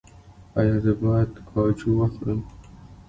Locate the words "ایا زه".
0.59-0.91